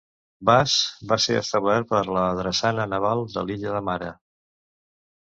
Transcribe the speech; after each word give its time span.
"Bass" 0.49 0.75
va 1.09 1.17
ser 1.25 1.35
establert 1.41 1.87
per 1.91 1.99
la 2.17 2.23
drassana 2.39 2.87
naval 2.93 3.21
de 3.35 3.43
l'illa 3.51 3.75
de 3.75 3.83
Mare. 3.91 4.09